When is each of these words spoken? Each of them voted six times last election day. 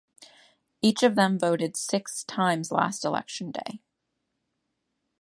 Each 0.81 1.03
of 1.03 1.13
them 1.13 1.37
voted 1.37 1.77
six 1.77 2.23
times 2.23 2.71
last 2.71 3.05
election 3.05 3.51
day. 3.51 3.83